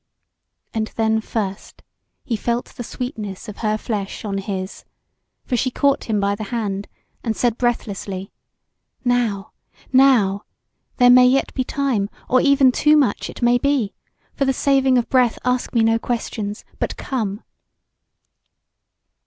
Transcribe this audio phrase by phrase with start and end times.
[0.73, 1.83] And then first
[2.23, 4.83] he felt the sweetness of her flesh on his,
[5.45, 6.87] for she caught him by the hand
[7.23, 8.31] and said breathlessly:
[9.05, 9.51] "Now,
[9.93, 10.45] now!
[10.97, 13.93] there may yet be time, or even too much, it may be.
[14.33, 17.43] For the saving of breath ask me no questions, but come!"